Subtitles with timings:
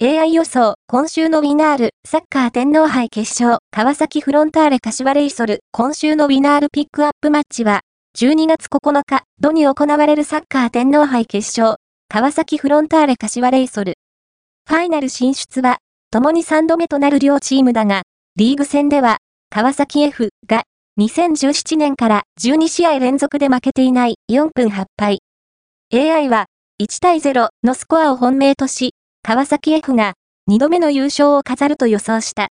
[0.00, 7.80] AI 予想、今週のウィナール、サッカー天皇杯決勝、川崎フロンターレ柏レイソル、今週のウィナールピックアップマッチは、
[8.16, 13.94] 12月9日、土に行われるサッカー天皇杯決勝、川崎フロンターレ柏レイソル。
[14.68, 15.78] ファイナル進出は、
[16.12, 18.02] 共に3度目となる両チームだが、
[18.36, 19.16] リーグ戦では、
[19.50, 20.62] 川崎 F が、
[21.00, 25.18] 2017年から12試合連続で負けていない4分8敗。
[25.92, 26.46] AI は、
[26.80, 28.92] 1対0のスコアを本命とし、
[29.22, 30.14] 川崎 F が
[30.50, 32.46] 2度目の優勝を飾ると予想した。